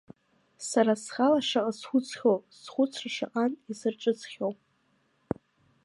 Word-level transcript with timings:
Сара 0.69 0.93
схала 1.03 1.39
шаҟа 1.47 1.73
схәыцхьоу, 1.79 2.37
схәыцра 2.59 3.09
шаҟантә 3.15 3.61
исырҿыцхьоу… 3.71 4.53